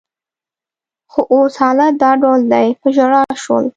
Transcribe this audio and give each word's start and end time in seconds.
خو 1.11 1.19
اوس 1.33 1.53
حالت 1.61 1.93
دا 2.01 2.11
ډول 2.21 2.41
دی، 2.51 2.67
په 2.81 2.87
ژړا 2.95 3.21
شول. 3.43 3.65